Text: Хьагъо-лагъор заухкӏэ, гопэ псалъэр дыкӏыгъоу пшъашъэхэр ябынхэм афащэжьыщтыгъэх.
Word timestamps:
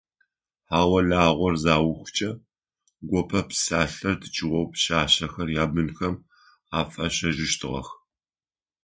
Хьагъо-лагъор 0.69 1.53
заухкӏэ, 1.63 2.29
гопэ 3.09 3.39
псалъэр 3.47 4.15
дыкӏыгъоу 4.21 4.65
пшъашъэхэр 4.71 5.49
ябынхэм 5.63 6.15
афащэжьыщтыгъэх. 6.79 7.87